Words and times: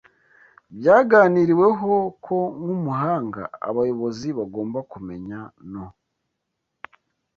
Byaganiriweho 0.77 1.93
ko 2.25 2.37
nk'umuhanga 2.59 3.41
abayobozi 3.69 4.27
bagomba 4.37 4.79
kumenya 4.91 5.39
no 5.71 5.85